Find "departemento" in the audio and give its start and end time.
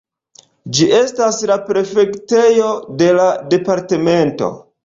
3.55-4.53